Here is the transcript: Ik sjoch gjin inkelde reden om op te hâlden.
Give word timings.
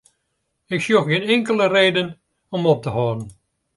Ik 0.75 0.81
sjoch 0.83 1.05
gjin 1.09 1.29
inkelde 1.33 1.67
reden 1.75 2.09
om 2.55 2.61
op 2.73 2.79
te 2.83 2.89
hâlden. 2.95 3.29